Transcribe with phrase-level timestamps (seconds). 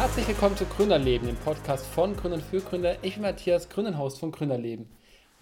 [0.00, 2.96] Herzlich willkommen zu Gründerleben, dem Podcast von Gründern für Gründer.
[3.04, 4.88] Ich bin Matthias, Gründerhost von Gründerleben.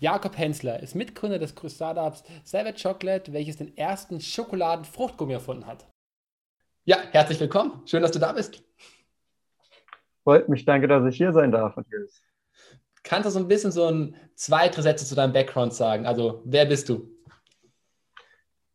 [0.00, 5.86] Jakob Hensler ist Mitgründer des Startups Savage Chocolate, welches den ersten Schokoladen-Fruchtgummi erfunden hat.
[6.86, 7.82] Ja, herzlich willkommen.
[7.86, 8.60] Schön, dass du da bist.
[10.24, 12.20] Freut mich, danke, dass ich hier sein darf, Matthias.
[13.04, 16.04] Kannst du so ein bisschen so ein, zwei, drei Sätze zu deinem Background sagen?
[16.04, 17.08] Also, wer bist du?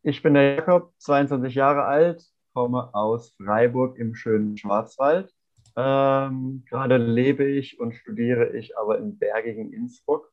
[0.02, 2.24] Ich bin der Jakob, 22 Jahre alt,
[2.54, 5.30] komme aus Freiburg im schönen Schwarzwald.
[5.76, 10.32] Ähm, gerade lebe ich und studiere ich aber im bergigen Innsbruck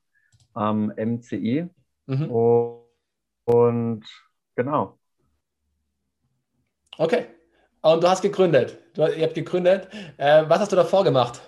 [0.53, 1.67] am MCI.
[2.05, 2.31] Mhm.
[2.31, 2.85] Und,
[3.45, 4.05] und,
[4.55, 4.99] genau.
[6.97, 7.25] Okay.
[7.81, 8.77] Und du hast gegründet.
[8.93, 9.87] Du, ihr habt gegründet.
[10.17, 11.41] Äh, was hast du davor gemacht?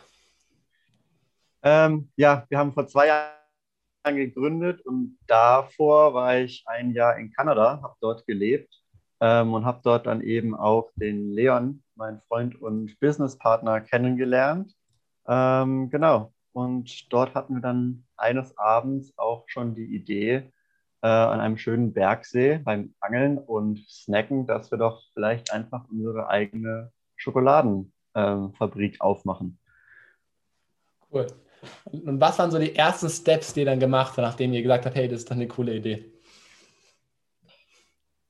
[1.62, 7.32] Ähm, ja, wir haben vor zwei Jahren gegründet und davor war ich ein Jahr in
[7.32, 8.82] Kanada, habe dort gelebt
[9.22, 14.74] ähm, und habe dort dann eben auch den Leon, meinen Freund und Businesspartner, kennengelernt.
[15.28, 16.34] Ähm, genau.
[16.54, 20.52] Und dort hatten wir dann eines Abends auch schon die Idee,
[21.02, 26.30] äh, an einem schönen Bergsee beim Angeln und Snacken, dass wir doch vielleicht einfach unsere
[26.30, 29.60] eigene Schokoladenfabrik äh, aufmachen.
[31.12, 31.28] Cool.
[31.92, 34.86] Und was waren so die ersten Steps, die ihr dann gemacht habt, nachdem ihr gesagt
[34.86, 36.12] habt, hey, das ist doch eine coole Idee?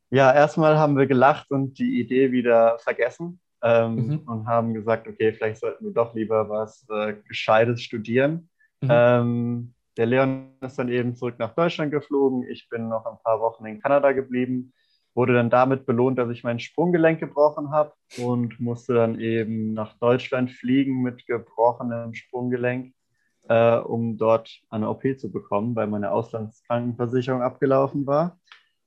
[0.10, 4.20] Ja, erstmal haben wir gelacht und die Idee wieder vergessen ähm, mhm.
[4.26, 8.50] und haben gesagt, okay, vielleicht sollten wir doch lieber was äh, Gescheites studieren.
[8.82, 8.90] Mhm.
[8.92, 12.44] Ähm, der Leon ist dann eben zurück nach Deutschland geflogen.
[12.50, 14.74] Ich bin noch ein paar Wochen in Kanada geblieben,
[15.16, 19.98] wurde dann damit belohnt, dass ich mein Sprunggelenk gebrochen habe und musste dann eben nach
[20.00, 22.94] Deutschland fliegen mit gebrochenem Sprunggelenk
[23.50, 28.40] äh, um dort eine OP zu bekommen, weil meine Auslandskrankenversicherung abgelaufen war.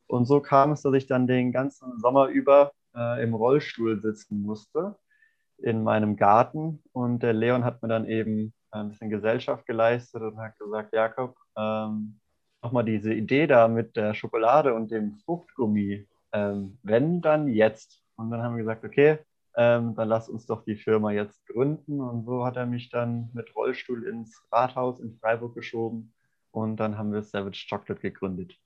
[0.06, 4.42] Und so kam es, dass ich dann den ganzen Sommer über äh, im Rollstuhl sitzen
[4.42, 4.96] musste
[5.58, 6.82] in meinem Garten.
[6.92, 11.36] Und der Leon hat mir dann eben ein bisschen Gesellschaft geleistet und hat gesagt, Jakob,
[11.56, 12.20] ähm,
[12.62, 18.02] nochmal diese Idee da mit der Schokolade und dem Fruchtgummi, ähm, wenn, dann jetzt.
[18.16, 19.18] Und dann haben wir gesagt, okay,
[19.56, 22.00] ähm, dann lass uns doch die Firma jetzt gründen.
[22.00, 26.12] Und so hat er mich dann mit Rollstuhl ins Rathaus in Freiburg geschoben
[26.56, 28.58] und dann haben wir Savage Chocolate gegründet.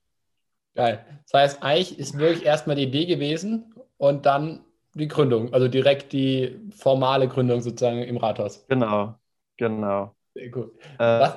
[0.73, 1.05] Geil.
[1.29, 6.11] Das heißt, eigentlich ist wirklich erstmal die Idee gewesen und dann die Gründung, also direkt
[6.13, 8.65] die formale Gründung sozusagen im Rathaus.
[8.67, 9.15] Genau,
[9.57, 10.15] genau.
[10.33, 10.73] Sehr gut.
[10.99, 11.29] Äh,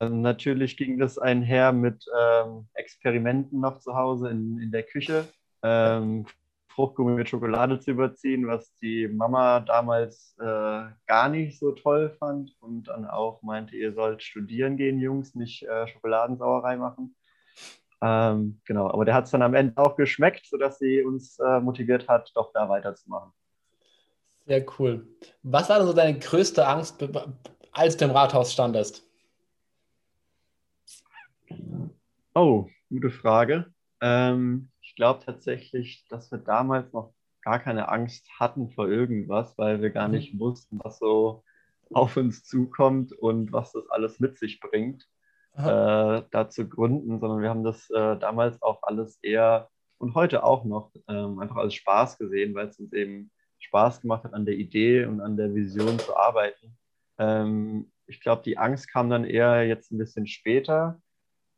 [0.00, 5.26] natürlich ging das einher mit ähm, Experimenten noch zu Hause in, in der Küche.
[5.62, 6.26] Ähm,
[6.78, 12.56] Fruchtgummi mit Schokolade zu überziehen, was die Mama damals äh, gar nicht so toll fand
[12.60, 17.16] und dann auch meinte, ihr sollt studieren gehen, Jungs, nicht äh, Schokoladensauerei machen.
[18.00, 21.60] Ähm, genau, aber der hat es dann am Ende auch geschmeckt, sodass sie uns äh,
[21.60, 23.32] motiviert hat, doch da weiterzumachen.
[24.46, 25.06] Sehr cool.
[25.42, 27.04] Was war denn so deine größte Angst,
[27.72, 29.04] als du im Rathaus standest?
[32.34, 33.72] Oh, gute Frage.
[34.00, 39.82] Ähm, ich glaube tatsächlich, dass wir damals noch gar keine Angst hatten vor irgendwas, weil
[39.82, 40.14] wir gar mhm.
[40.14, 41.42] nicht wussten, was so
[41.92, 45.08] auf uns zukommt und was das alles mit sich bringt,
[45.56, 50.44] äh, da zu gründen, sondern wir haben das äh, damals auch alles eher und heute
[50.44, 54.46] auch noch ähm, einfach als Spaß gesehen, weil es uns eben Spaß gemacht hat, an
[54.46, 56.76] der Idee und an der Vision zu arbeiten.
[57.18, 61.00] Ähm, ich glaube, die Angst kam dann eher jetzt ein bisschen später,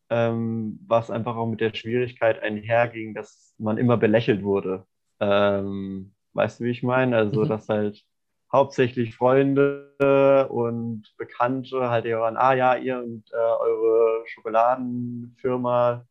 [0.09, 4.87] ähm, was einfach auch mit der Schwierigkeit einherging, dass man immer belächelt wurde.
[5.21, 7.17] Ähm, weißt du, wie ich meine?
[7.17, 7.49] Also, mhm.
[7.49, 8.03] dass halt
[8.53, 16.07] hauptsächlich Freunde und Bekannte halt eher waren, ah ja, ihr und äh, eure Schokoladenfirma,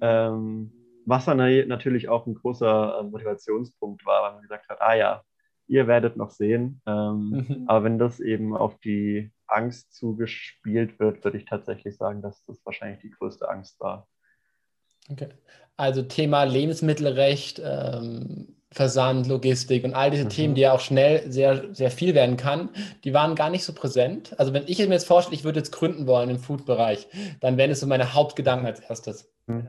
[0.00, 0.72] ähm,
[1.06, 5.22] was dann natürlich auch ein großer äh, Motivationspunkt war, weil man gesagt hat, ah ja,
[5.66, 6.80] ihr werdet noch sehen.
[6.86, 7.64] Ähm, mhm.
[7.66, 12.64] Aber wenn das eben auf die Angst zugespielt wird, würde ich tatsächlich sagen, dass das
[12.64, 14.06] wahrscheinlich die größte Angst war.
[15.10, 15.28] Okay.
[15.76, 20.28] Also Thema Lebensmittelrecht, ähm, Versand, Logistik und all diese mhm.
[20.28, 22.70] Themen, die ja auch schnell sehr, sehr viel werden kann,
[23.04, 24.38] die waren gar nicht so präsent.
[24.38, 27.08] Also wenn ich mir jetzt vorstelle, ich würde jetzt gründen wollen im Food-Bereich,
[27.40, 29.32] dann wären es so meine Hauptgedanken als erstes.
[29.46, 29.68] Mhm.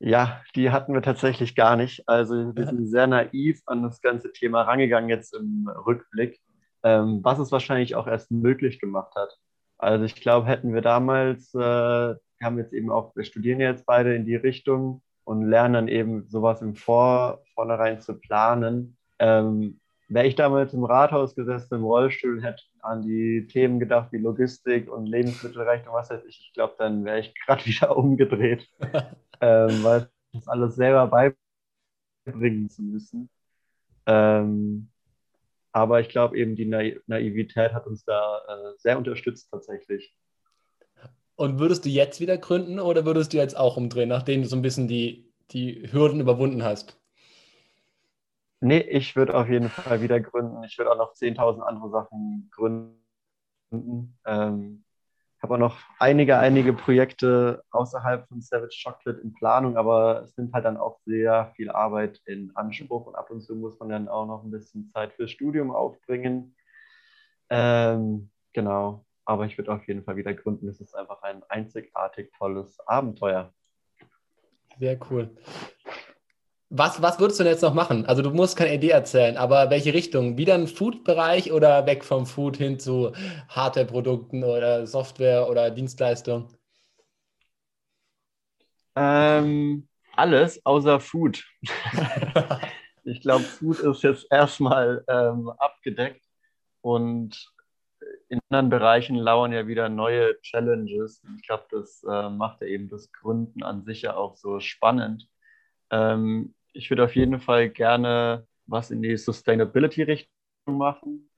[0.00, 2.08] Ja, die hatten wir tatsächlich gar nicht.
[2.08, 6.40] Also wir sind sehr naiv an das ganze Thema rangegangen jetzt im Rückblick
[6.82, 9.38] ähm, was es wahrscheinlich auch erst möglich gemacht hat.
[9.78, 13.86] Also ich glaube, hätten wir damals, äh, wir haben jetzt eben auch, wir studieren jetzt
[13.86, 18.96] beide in die Richtung und lernen dann eben sowas im Vor vornherein zu planen.
[19.18, 19.78] Ähm,
[20.08, 24.90] Wäre ich damals im Rathaus gesessen, im Rollstuhl, hätte an die Themen gedacht wie Logistik
[24.90, 28.68] und Lebensmittelrecht und was weiß ich, ich glaube, dann wäre ich gerade wieder umgedreht,
[29.40, 31.34] ähm, weil das alles selber
[32.26, 33.30] beibringen zu müssen.
[34.06, 34.90] Ähm,
[35.72, 40.14] aber ich glaube eben, die Naivität hat uns da äh, sehr unterstützt tatsächlich.
[41.36, 44.56] Und würdest du jetzt wieder gründen oder würdest du jetzt auch umdrehen, nachdem du so
[44.56, 46.98] ein bisschen die, die Hürden überwunden hast?
[48.60, 50.62] Nee, ich würde auf jeden Fall wieder gründen.
[50.62, 52.96] Ich würde auch noch 10.000 andere Sachen gründen.
[54.24, 54.84] Ähm,
[55.42, 60.52] habe auch noch einige, einige Projekte außerhalb von Savage Chocolate in Planung, aber es nimmt
[60.54, 64.08] halt dann auch sehr viel Arbeit in Anspruch und ab und zu muss man dann
[64.08, 66.54] auch noch ein bisschen Zeit fürs Studium aufbringen.
[67.50, 70.68] Ähm, genau, aber ich würde auf jeden Fall wieder gründen.
[70.68, 73.52] Es ist einfach ein einzigartig tolles Abenteuer.
[74.78, 75.30] Sehr cool.
[76.74, 78.06] Was, was würdest du denn jetzt noch machen?
[78.06, 80.38] Also du musst keine Idee erzählen, aber welche Richtung?
[80.38, 83.12] Wieder im Food-Bereich oder weg vom Food hin zu
[83.48, 86.48] Hardware-Produkten oder Software oder Dienstleistung?
[88.96, 89.86] Ähm,
[90.16, 91.44] alles außer Food.
[93.04, 96.24] ich glaube, Food ist jetzt erstmal ähm, abgedeckt
[96.80, 97.52] und
[98.32, 101.22] in anderen Bereichen lauern ja wieder neue Challenges.
[101.36, 105.28] Ich glaube, das äh, macht ja eben das Gründen an sich ja auch so spannend.
[105.90, 110.28] Ähm, ich würde auf jeden Fall gerne was in die Sustainability-Richtung
[110.64, 111.28] machen,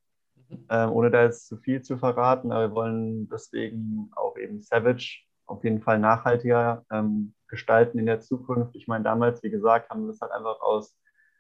[0.49, 0.67] mhm.
[0.71, 2.53] ähm, ohne da jetzt zu viel zu verraten.
[2.53, 8.21] Aber wir wollen deswegen auch eben Savage auf jeden Fall nachhaltiger ähm, gestalten in der
[8.21, 8.77] Zukunft.
[8.77, 10.97] Ich meine, damals, wie gesagt, haben wir es halt einfach aus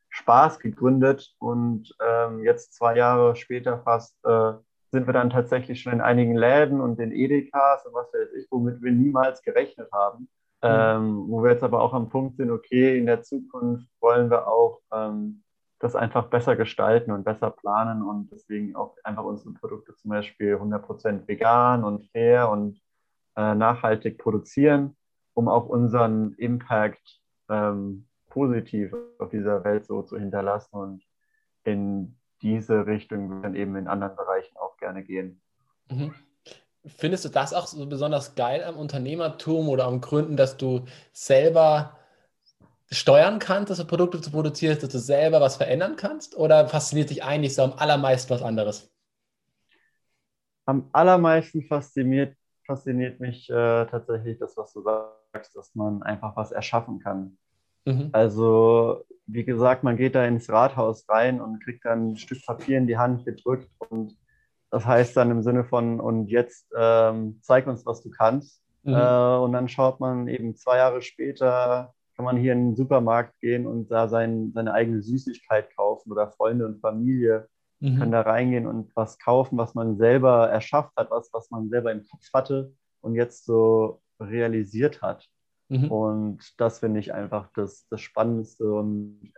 [0.08, 4.54] Spaß gegründet und ähm, jetzt zwei Jahre später fast äh,
[4.94, 8.46] sind wir dann tatsächlich schon in einigen Läden und den Edekas und was weiß ich,
[8.50, 10.28] womit wir niemals gerechnet haben.
[10.62, 10.68] Mhm.
[10.70, 14.46] Ähm, wo wir jetzt aber auch am Punkt sind, okay, in der Zukunft wollen wir
[14.46, 15.42] auch ähm,
[15.80, 20.56] das einfach besser gestalten und besser planen und deswegen auch einfach unsere Produkte zum Beispiel
[20.56, 22.80] 100% vegan und fair und
[23.36, 24.96] äh, nachhaltig produzieren,
[25.34, 27.20] um auch unseren Impact
[27.50, 31.04] ähm, positiv auf dieser Welt so zu hinterlassen und
[31.64, 35.40] in diese Richtung dann eben in anderen Bereichen auch gerne gehen.
[35.88, 36.14] Mhm.
[36.86, 41.96] Findest du das auch so besonders geil am Unternehmertum oder am Gründen, dass du selber
[42.90, 46.36] steuern kannst, dass du Produkte zu produzieren, dass du selber was verändern kannst?
[46.36, 48.92] Oder fasziniert dich eigentlich so am allermeisten was anderes?
[50.66, 52.36] Am allermeisten fasziniert,
[52.66, 57.38] fasziniert mich äh, tatsächlich das, was du sagst, dass man einfach was erschaffen kann.
[57.86, 58.10] Mhm.
[58.12, 62.76] Also, wie gesagt, man geht da ins Rathaus rein und kriegt dann ein Stück Papier
[62.76, 64.16] in die Hand gedrückt und
[64.74, 68.60] das heißt dann im Sinne von, und jetzt ähm, zeig uns, was du kannst.
[68.82, 68.94] Mhm.
[68.94, 73.38] Äh, und dann schaut man eben zwei Jahre später, kann man hier in den Supermarkt
[73.38, 77.46] gehen und da sein, seine eigene Süßigkeit kaufen oder Freunde und Familie
[77.78, 77.98] mhm.
[77.98, 81.92] können da reingehen und was kaufen, was man selber erschafft hat, was, was man selber
[81.92, 85.24] im Kopf hatte und jetzt so realisiert hat.
[85.68, 85.88] Mhm.
[85.88, 89.32] Und das finde ich einfach das, das Spannendste und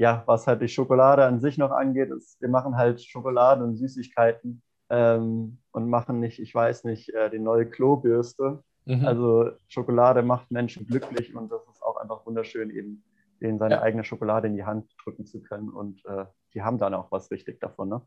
[0.00, 3.76] ja, was halt die Schokolade an sich noch angeht, ist, wir machen halt Schokolade und
[3.76, 8.64] Süßigkeiten ähm, und machen nicht, ich weiß nicht, äh, die neue Klobürste.
[8.86, 9.04] Mhm.
[9.04, 13.04] Also Schokolade macht Menschen glücklich und das ist auch einfach wunderschön, eben
[13.42, 13.82] denen seine ja.
[13.82, 16.24] eigene Schokolade in die Hand drücken zu können und äh,
[16.54, 17.90] die haben dann auch was richtig davon.
[17.90, 18.00] Ne?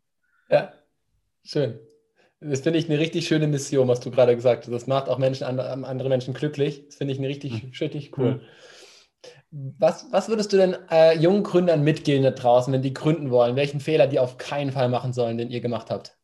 [0.49, 0.73] Ja,
[1.43, 1.77] schön.
[2.39, 4.73] Das finde ich eine richtig schöne Mission, was du gerade gesagt hast.
[4.73, 6.87] Das macht auch Menschen, andere Menschen glücklich.
[6.87, 7.71] Das finde ich eine richtig, mhm.
[7.79, 8.31] richtig cool.
[8.31, 8.41] Mhm.
[9.51, 13.55] Was, was würdest du denn äh, jungen Gründern mitgeben da draußen, wenn die gründen wollen?
[13.55, 16.17] Welchen Fehler die auf keinen Fall machen sollen, den ihr gemacht habt?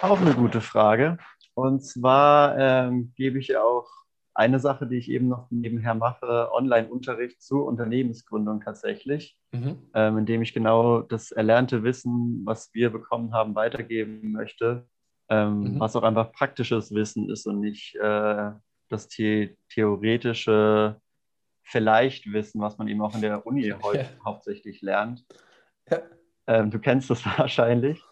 [0.00, 1.18] Auch eine gute Frage.
[1.54, 3.88] Und zwar ähm, gebe ich auch
[4.36, 9.78] eine Sache, die ich eben noch nebenher mache, Online-Unterricht zur Unternehmensgründung tatsächlich, mhm.
[9.94, 14.86] ähm, indem ich genau das erlernte Wissen, was wir bekommen haben, weitergeben möchte,
[15.30, 15.80] ähm, mhm.
[15.80, 18.50] was auch einfach praktisches Wissen ist und nicht äh,
[18.88, 21.00] das the theoretische
[21.62, 24.24] vielleicht Wissen, was man eben auch in der Uni heute ja.
[24.24, 25.26] hauptsächlich lernt.
[25.90, 26.02] Ja.
[26.46, 28.02] Ähm, du kennst das wahrscheinlich.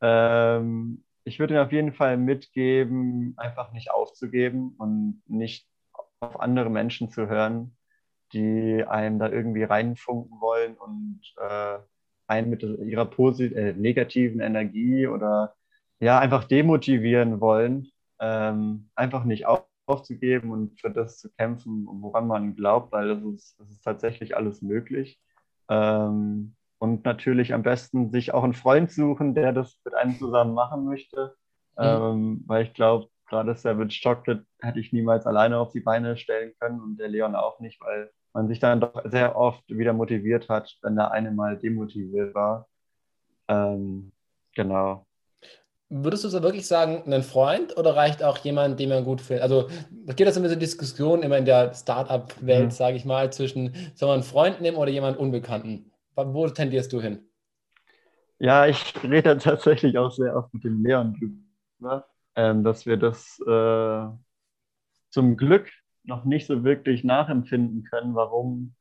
[0.00, 5.66] Ähm, ich würde mir auf jeden Fall mitgeben, einfach nicht aufzugeben und nicht
[6.20, 7.76] auf andere Menschen zu hören,
[8.32, 11.78] die einem da irgendwie reinfunken wollen und äh,
[12.28, 13.10] einen mit ihrer
[13.40, 15.54] äh, negativen Energie oder
[16.00, 17.90] ja einfach demotivieren wollen.
[18.20, 23.22] Ähm, einfach nicht auf aufzugeben und für das zu kämpfen, woran man glaubt, weil das
[23.24, 25.20] ist, das ist tatsächlich alles möglich.
[25.68, 30.54] Ähm, und natürlich am besten sich auch einen Freund suchen, der das mit einem zusammen
[30.54, 31.36] machen möchte.
[31.76, 31.84] Mhm.
[31.84, 36.52] Ähm, weil ich glaube, gerade Savage Chocolate hätte ich niemals alleine auf die Beine stellen
[36.58, 40.48] können und der Leon auch nicht, weil man sich dann doch sehr oft wieder motiviert
[40.48, 42.68] hat, wenn der eine mal demotiviert war.
[43.48, 44.12] Ähm,
[44.54, 45.06] genau.
[45.94, 49.42] Würdest du so wirklich sagen, ein Freund oder reicht auch jemand, den man gut findet?
[49.42, 49.68] Also
[50.06, 52.70] es gibt das immer so Diskussionen immer in der Startup-Welt, mhm.
[52.70, 55.90] sage ich mal, zwischen soll man einen Freund nehmen oder jemand Unbekannten?
[56.16, 57.20] Wo tendierst du hin?
[58.38, 61.44] Ja, ich rede tatsächlich auch sehr oft mit dem Leon
[61.78, 62.06] drüber,
[62.36, 64.06] ähm, dass wir das äh,
[65.10, 65.70] zum Glück
[66.04, 68.74] noch nicht so wirklich nachempfinden können, warum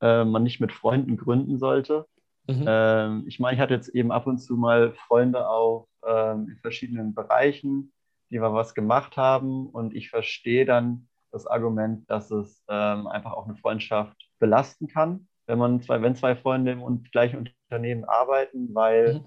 [0.00, 2.06] äh, man nicht mit Freunden gründen sollte.
[2.46, 2.64] Mhm.
[2.66, 6.58] Ähm, ich meine, ich hatte jetzt eben ab und zu mal Freunde auch ähm, in
[6.58, 7.92] verschiedenen Bereichen,
[8.30, 9.68] die wir was gemacht haben.
[9.68, 15.28] Und ich verstehe dann das Argument, dass es ähm, einfach auch eine Freundschaft belasten kann,
[15.46, 19.24] wenn man zwei, wenn zwei Freunde im gleichen Unternehmen arbeiten, weil mhm.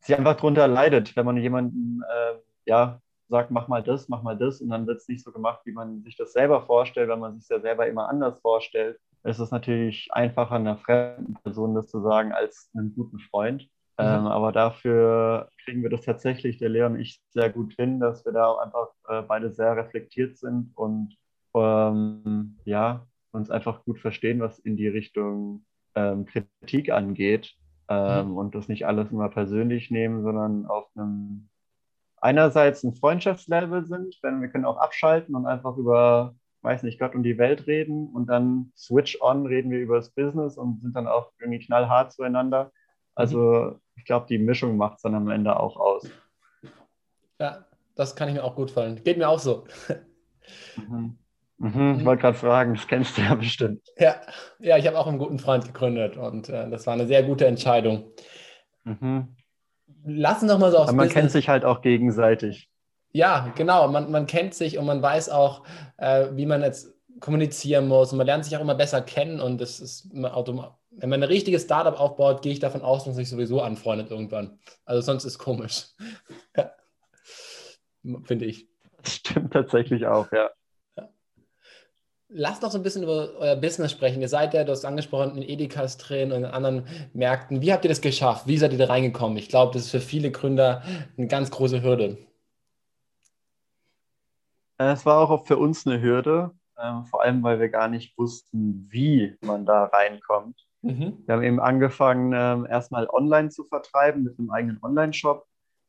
[0.00, 4.36] sie einfach darunter leidet, wenn man jemanden äh, ja, sagt, mach mal das, mach mal
[4.36, 7.16] das und dann wird es nicht so gemacht, wie man sich das selber vorstellt, weil
[7.16, 8.98] man sich ja selber immer anders vorstellt.
[9.22, 13.68] Es ist natürlich einfacher, einer fremden Person das zu sagen, als einem guten Freund.
[13.98, 14.04] Mhm.
[14.04, 18.24] Ähm, aber dafür kriegen wir das tatsächlich, der Leon und ich, sehr gut hin, dass
[18.24, 21.16] wir da auch einfach äh, beide sehr reflektiert sind und
[21.54, 27.54] ähm, ja, uns einfach gut verstehen, was in die Richtung ähm, Kritik angeht.
[27.88, 28.36] Ähm, mhm.
[28.36, 31.48] Und das nicht alles immer persönlich nehmen, sondern auf einem
[32.20, 37.14] einerseits ein Freundschaftslevel sind, denn wir können auch abschalten und einfach über, weiß nicht, Gott
[37.14, 40.96] und die Welt reden und dann switch on, reden wir über das Business und sind
[40.96, 42.72] dann auch irgendwie knallhart zueinander.
[43.14, 43.80] Also mhm.
[43.96, 46.08] Ich glaube, die Mischung macht es dann am Ende auch aus.
[47.40, 49.02] Ja, das kann ich mir auch gut fallen.
[49.02, 49.64] Geht mir auch so.
[50.76, 51.18] Mhm.
[51.58, 53.80] Mhm, ich wollte gerade fragen, das kennst du ja bestimmt.
[53.96, 54.16] Ja,
[54.58, 57.46] ja ich habe auch einen guten Freund gegründet und äh, das war eine sehr gute
[57.46, 58.10] Entscheidung.
[58.82, 59.36] Mhm
[60.04, 61.22] lassen doch mal so aufs Aber man Business.
[61.22, 62.70] kennt sich halt auch gegenseitig.
[63.12, 63.88] Ja, genau.
[63.88, 65.64] Man, man kennt sich und man weiß auch,
[65.98, 69.60] äh, wie man jetzt kommunizieren muss und man lernt sich auch immer besser kennen und
[69.60, 70.74] das ist automatisch.
[70.96, 74.10] Wenn man ein richtiges Startup aufbaut, gehe ich davon aus, dass man sich sowieso anfreundet
[74.10, 74.58] irgendwann.
[74.84, 75.88] Also sonst ist komisch.
[76.56, 76.72] ja.
[78.24, 78.68] Finde ich.
[79.02, 80.50] Das stimmt tatsächlich auch, ja.
[82.28, 84.20] Lass doch so ein bisschen über euer Business sprechen.
[84.20, 87.62] Ihr seid ja, du hast angesprochen, in Edekas drin und in anderen Märkten.
[87.62, 88.48] Wie habt ihr das geschafft?
[88.48, 89.36] Wie seid ihr da reingekommen?
[89.36, 90.82] Ich glaube, das ist für viele Gründer
[91.16, 92.18] eine ganz große Hürde.
[94.78, 98.88] Es war auch für uns eine Hürde, ähm, vor allem weil wir gar nicht wussten,
[98.90, 100.66] wie man da reinkommt.
[100.84, 101.22] Mhm.
[101.24, 105.46] Wir haben eben angefangen, ähm, erstmal online zu vertreiben mit einem eigenen Online-Shop,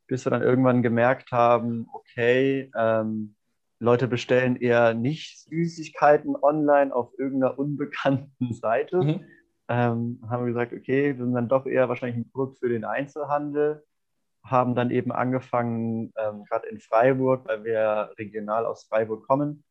[0.07, 3.35] bis wir dann irgendwann gemerkt haben, okay, ähm,
[3.79, 8.97] Leute bestellen eher nicht Süßigkeiten online auf irgendeiner unbekannten Seite.
[9.03, 9.25] Mhm.
[9.67, 12.85] Ähm, haben wir gesagt, okay, wir sind dann doch eher wahrscheinlich ein Produkt für den
[12.85, 13.83] Einzelhandel.
[14.45, 19.65] Haben dann eben angefangen, ähm, gerade in Freiburg, weil wir regional aus Freiburg kommen,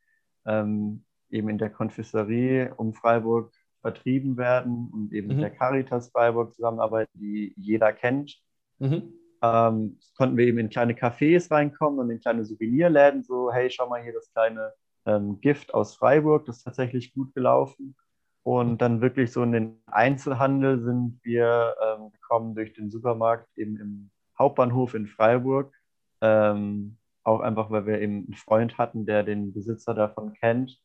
[0.44, 3.54] ähm, eben in der Konfiserie um Freiburg
[3.84, 5.34] vertrieben werden und eben mhm.
[5.34, 8.40] mit der Caritas Freiburg zusammenarbeiten, die jeder kennt.
[8.78, 9.12] Mhm
[9.44, 13.88] ähm, konnten wir eben in kleine Cafés reinkommen und in kleine Souvenirläden, so, hey, schau
[13.88, 14.72] mal hier das kleine
[15.04, 17.94] ähm, Gift aus Freiburg, das ist tatsächlich gut gelaufen.
[18.42, 23.78] Und dann wirklich so in den Einzelhandel sind wir ähm, gekommen durch den Supermarkt eben
[23.78, 25.74] im Hauptbahnhof in Freiburg.
[26.20, 30.78] Ähm, auch einfach, weil wir eben einen Freund hatten, der den Besitzer davon kennt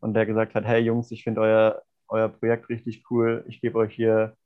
[0.00, 3.78] und der gesagt hat, hey Jungs, ich finde euer, euer Projekt richtig cool, ich gebe
[3.78, 4.36] euch hier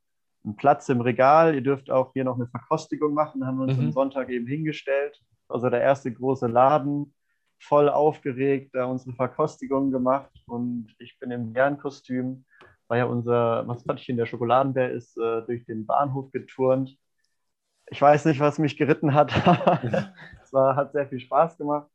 [0.45, 1.55] einen Platz im Regal.
[1.55, 3.41] Ihr dürft auch hier noch eine Verkostigung machen.
[3.41, 3.87] Da haben wir uns mhm.
[3.87, 5.21] am Sonntag eben hingestellt.
[5.49, 7.15] Also der erste große Laden,
[7.59, 10.31] voll aufgeregt, da unsere Verkostigung gemacht.
[10.47, 12.45] Und ich bin im Bärenkostüm,
[12.87, 16.97] weil ja unser Maskottchen, der Schokoladenbär, ist äh, durch den Bahnhof geturnt.
[17.91, 19.33] Ich weiß nicht, was mich geritten hat.
[20.43, 21.89] es war, hat sehr viel Spaß gemacht.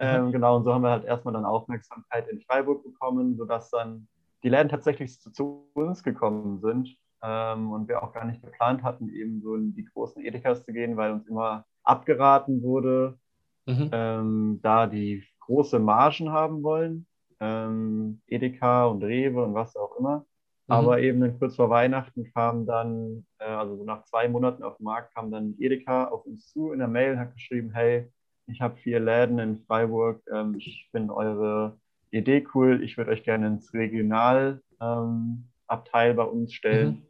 [0.00, 4.06] Ähm, genau, und so haben wir halt erstmal dann Aufmerksamkeit in Freiburg bekommen, sodass dann
[4.42, 8.82] die Läden tatsächlich zu, zu uns gekommen sind ähm, und wir auch gar nicht geplant
[8.82, 13.18] hatten, eben so in die großen Edekas zu gehen, weil uns immer abgeraten wurde,
[13.66, 13.90] mhm.
[13.92, 17.06] ähm, da die große Margen haben wollen.
[17.40, 20.18] Ähm, Edeka und Rewe und was auch immer.
[20.18, 20.74] Mhm.
[20.74, 24.76] Aber eben dann kurz vor Weihnachten kam dann, äh, also so nach zwei Monaten auf
[24.76, 28.10] dem Markt, kam dann Edeka auf uns zu in der Mail und hat geschrieben, hey,
[28.46, 31.78] ich habe vier Läden in Freiburg, ähm, ich finde eure
[32.10, 36.88] Idee cool, ich würde euch gerne ins Regionalabteil ähm, bei uns stellen.
[36.88, 37.02] Mhm.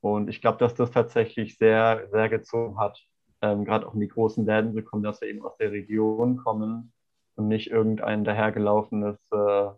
[0.00, 3.00] Und ich glaube, dass das tatsächlich sehr, sehr gezogen hat,
[3.40, 6.36] ähm, gerade auch in die großen Läden zu kommen, dass wir eben aus der Region
[6.36, 6.92] kommen
[7.36, 9.68] und nicht irgendein dahergelaufenes äh,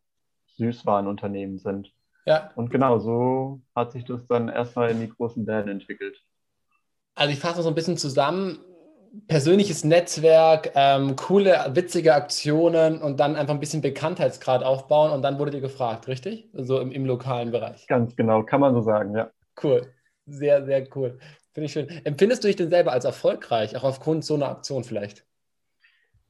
[0.56, 1.92] Süßwarenunternehmen sind.
[2.26, 2.50] Ja.
[2.56, 6.20] Und genau so hat sich das dann erstmal in die großen Läden entwickelt.
[7.14, 8.58] Also ich fasse so ein bisschen zusammen.
[9.28, 15.38] Persönliches Netzwerk, ähm, coole, witzige Aktionen und dann einfach ein bisschen Bekanntheitsgrad aufbauen und dann
[15.38, 16.48] wurde dir gefragt, richtig?
[16.52, 17.86] So also im, im lokalen Bereich.
[17.86, 19.30] Ganz genau, kann man so sagen, ja.
[19.62, 19.92] Cool.
[20.26, 21.18] Sehr, sehr cool.
[21.52, 21.88] Finde ich schön.
[22.04, 25.24] Empfindest du dich denn selber als erfolgreich, auch aufgrund so einer Aktion vielleicht?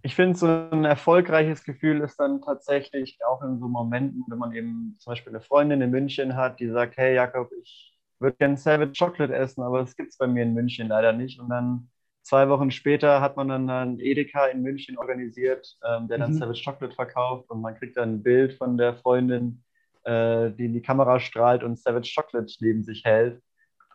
[0.03, 4.53] Ich finde, so ein erfolgreiches Gefühl ist dann tatsächlich auch in so Momenten, wenn man
[4.53, 8.57] eben zum Beispiel eine Freundin in München hat, die sagt, hey Jakob, ich würde gerne
[8.57, 11.41] Savage Chocolate essen, aber das gibt es bei mir in München leider nicht.
[11.41, 11.91] Und dann
[12.27, 16.39] zwei Wochen später hat man dann einen Edeka in München organisiert, ähm, der dann mhm.
[16.39, 19.63] Savage Chocolate verkauft und man kriegt dann ein Bild von der Freundin,
[20.03, 23.41] äh, die in die Kamera strahlt und Savage Chocolate neben sich hält.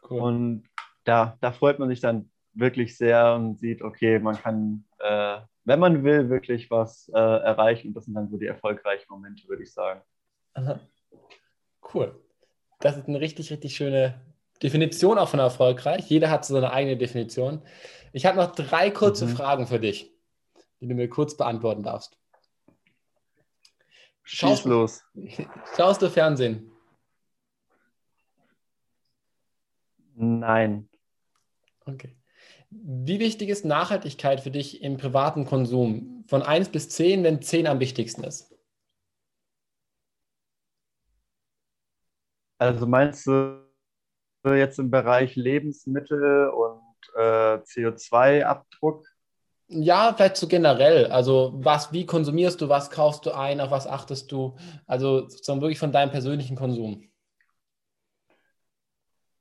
[0.09, 0.21] Cool.
[0.21, 0.63] Und
[1.03, 5.79] da, da freut man sich dann wirklich sehr und sieht, okay, man kann, äh, wenn
[5.79, 7.89] man will, wirklich was äh, erreichen.
[7.89, 10.01] Und das sind dann so die erfolgreichen Momente, würde ich sagen.
[10.53, 10.79] Aha.
[11.93, 12.17] Cool.
[12.79, 14.21] Das ist eine richtig, richtig schöne
[14.61, 16.09] Definition auch von erfolgreich.
[16.09, 17.61] Jeder hat so seine eigene Definition.
[18.13, 19.29] Ich habe noch drei kurze mhm.
[19.29, 20.13] Fragen für dich,
[20.79, 22.17] die du mir kurz beantworten darfst.
[24.23, 25.03] Schieß los.
[25.75, 26.71] Schaust du Fernsehen?
[30.15, 30.87] Nein.
[31.85, 32.15] Okay.
[32.69, 36.23] Wie wichtig ist Nachhaltigkeit für dich im privaten Konsum?
[36.27, 38.55] Von 1 bis 10, wenn 10 am wichtigsten ist?
[42.57, 43.70] Also meinst du
[44.45, 46.81] jetzt im Bereich Lebensmittel und
[47.15, 49.05] äh, CO2-Abdruck?
[49.67, 51.07] Ja, vielleicht so generell.
[51.07, 54.57] Also was, wie konsumierst du, was kaufst du ein, auf was achtest du?
[54.85, 57.09] Also sozusagen wirklich von deinem persönlichen Konsum.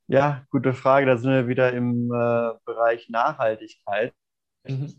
[0.06, 1.06] Ja, gute Frage.
[1.06, 4.12] Da sind wir wieder im äh, Bereich Nachhaltigkeit.
[4.68, 4.94] Mhm.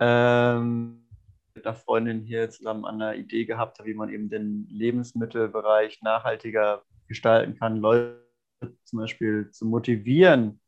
[0.00, 1.06] Ähm,
[1.54, 6.82] mit einer Freundin hier zusammen an einer Idee gehabt, wie man eben den Lebensmittelbereich nachhaltiger
[7.08, 8.22] gestalten kann, Leute
[8.84, 10.60] zum Beispiel zu motivieren,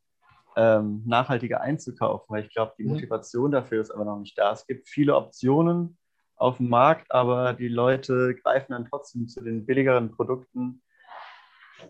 [0.55, 2.93] ähm, nachhaltiger einzukaufen, weil ich glaube, die mhm.
[2.93, 4.53] Motivation dafür ist aber noch nicht da.
[4.53, 5.97] Es gibt viele Optionen
[6.37, 10.81] auf dem Markt, aber die Leute greifen dann trotzdem zu den billigeren Produkten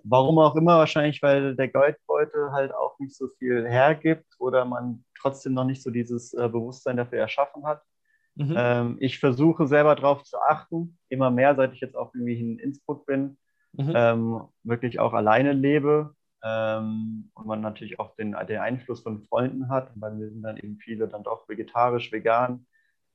[0.04, 5.04] Warum auch immer, wahrscheinlich, weil der Geldbeutel halt auch nicht so viel hergibt oder man
[5.18, 7.82] trotzdem noch nicht so dieses äh, Bewusstsein dafür erschaffen hat.
[8.36, 8.56] Mhm.
[8.58, 12.60] Ähm, ich versuche selber darauf zu achten, immer mehr, seit ich jetzt auch irgendwie in
[12.60, 13.38] Innsbruck bin,
[13.78, 13.94] mhm.
[13.96, 19.70] ähm, wirklich auch alleine lebe ähm, und man natürlich auch den, den Einfluss von Freunden
[19.70, 22.66] hat, weil wir sind dann eben viele dann doch vegetarisch, vegan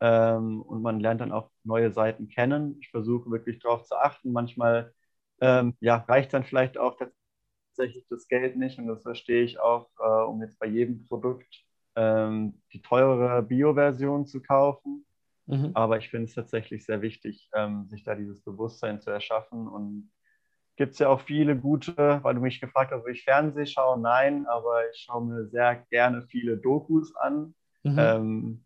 [0.00, 2.76] ähm, und man lernt dann auch neue Seiten kennen.
[2.80, 4.32] Ich versuche wirklich darauf zu achten.
[4.32, 4.92] Manchmal
[5.40, 9.90] ähm, ja, reicht dann vielleicht auch tatsächlich das Geld nicht und das verstehe ich auch,
[9.98, 11.64] äh, um jetzt bei jedem Produkt
[11.96, 15.04] ähm, die teure Bio-Version zu kaufen.
[15.46, 15.72] Mhm.
[15.74, 19.66] Aber ich finde es tatsächlich sehr wichtig, ähm, sich da dieses Bewusstsein zu erschaffen.
[19.68, 20.10] Und
[20.76, 24.00] gibt es ja auch viele gute, weil du mich gefragt hast, ob ich Fernseh schaue.
[24.00, 27.54] Nein, aber ich schaue mir sehr gerne viele Dokus an.
[27.82, 27.96] Mhm.
[27.98, 28.64] Ähm,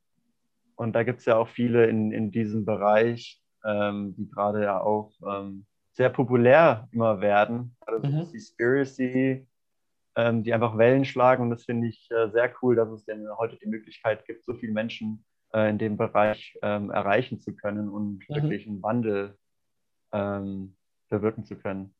[0.76, 4.80] und da gibt es ja auch viele in, in diesem Bereich, ähm, die gerade ja
[4.80, 7.76] auch ähm, sehr populär immer werden.
[7.80, 8.30] Also mhm.
[8.30, 9.46] Conspiracy,
[10.16, 11.44] ähm, die einfach Wellen schlagen.
[11.44, 14.54] Und das finde ich äh, sehr cool, dass es denn heute die Möglichkeit gibt, so
[14.54, 18.34] viele Menschen äh, in dem Bereich ähm, erreichen zu können und mhm.
[18.34, 19.36] wirklich einen Wandel
[20.12, 20.76] ähm,
[21.08, 21.94] bewirken zu können.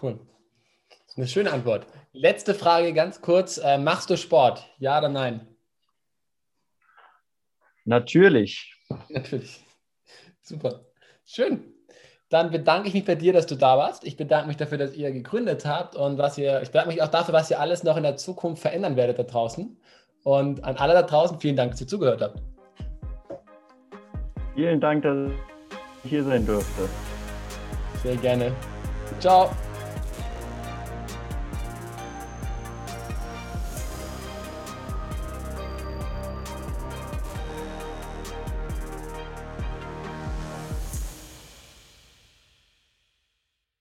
[0.00, 0.18] Cool.
[1.16, 1.86] Eine schöne Antwort.
[2.12, 3.58] Letzte Frage ganz kurz.
[3.58, 4.64] Äh, machst du Sport?
[4.78, 5.46] Ja oder nein?
[7.84, 8.74] Natürlich.
[9.08, 9.64] Natürlich.
[10.42, 10.84] Super.
[11.24, 11.64] Schön.
[12.28, 14.04] Dann bedanke ich mich bei dir, dass du da warst.
[14.04, 17.08] Ich bedanke mich dafür, dass ihr gegründet habt und was ihr, ich bedanke mich auch
[17.08, 19.76] dafür, was ihr alles noch in der Zukunft verändern werdet da draußen.
[20.22, 22.40] Und an alle da draußen, vielen Dank, dass ihr zugehört habt.
[24.54, 25.30] Vielen Dank, dass
[26.04, 26.88] ich hier sein durfte.
[28.02, 28.52] Sehr gerne.
[29.18, 29.50] Ciao.